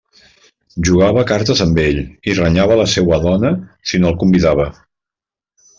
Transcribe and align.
Jugava 0.87 1.21
a 1.23 1.27
cartes 1.31 1.61
amb 1.65 1.81
ell 1.83 1.99
i 2.31 2.35
renyava 2.41 2.81
la 2.83 2.89
seua 2.97 3.23
dona 3.27 3.53
si 3.91 4.01
no 4.03 4.11
el 4.15 4.21
convidava. 4.25 4.71